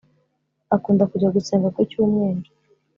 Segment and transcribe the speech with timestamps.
[0.75, 2.49] akunda kujya gusenga kucyumweru